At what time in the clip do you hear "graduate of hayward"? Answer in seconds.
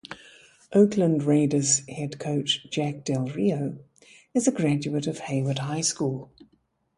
4.51-5.59